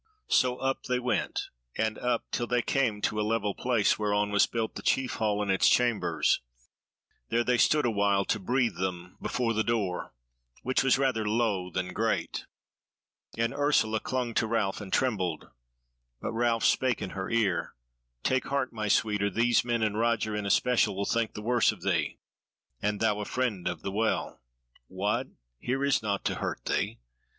So 0.29 0.57
up 0.57 0.85
they 0.87 0.97
went 0.97 1.49
and 1.77 1.99
up, 1.99 2.23
till 2.31 2.47
they 2.47 2.63
came 2.63 3.01
to 3.03 3.19
a 3.21 3.21
level 3.21 3.53
place 3.53 3.99
whereon 3.99 4.31
was 4.31 4.47
built 4.47 4.73
the 4.73 4.81
chief 4.81 5.17
hall 5.17 5.43
and 5.43 5.51
its 5.51 5.69
chambers: 5.69 6.41
there 7.29 7.43
they 7.43 7.59
stood 7.59 7.85
awhile 7.85 8.25
to 8.25 8.39
breathe 8.39 8.77
them 8.77 9.15
before 9.21 9.53
the 9.53 9.63
door, 9.63 10.11
which 10.63 10.83
was 10.83 10.97
rather 10.97 11.29
low 11.29 11.69
than 11.69 11.93
great; 11.93 12.47
and 13.37 13.53
Ursula 13.53 13.99
clung 13.99 14.33
to 14.33 14.47
Ralph 14.47 14.81
and 14.81 14.91
trembled, 14.91 15.51
but 16.19 16.31
Ralph 16.33 16.63
spake 16.65 16.99
in 17.03 17.11
her 17.11 17.29
ear: 17.29 17.75
"Take 18.23 18.47
heart, 18.47 18.73
my 18.73 18.87
sweet, 18.87 19.21
or 19.21 19.29
these 19.29 19.63
men, 19.63 19.83
and 19.83 19.95
Roger 19.99 20.35
in 20.35 20.47
especial, 20.47 20.95
will 20.95 21.05
think 21.05 21.35
the 21.35 21.43
worse 21.43 21.71
of 21.71 21.83
thee; 21.83 22.17
and 22.81 22.99
thou 23.01 23.19
a 23.19 23.25
Friend 23.25 23.67
of 23.67 23.83
the 23.83 23.91
Well. 23.91 24.41
What! 24.87 25.27
here 25.59 25.85
is 25.85 26.01
naught 26.01 26.25
to 26.25 26.35
hurt 26.41 26.65
thee! 26.65 26.97